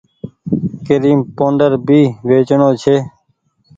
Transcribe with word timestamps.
ڪريم 0.85 1.19
پوڊر 1.35 1.71
ڀي 1.87 2.01
ويچڻو 2.27 2.69
ڇي۔ 2.81 2.95